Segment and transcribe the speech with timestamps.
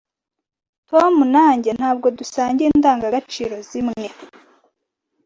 [0.89, 4.05] Tom na njye ntabwo dusangiye indangagaciro zimwe.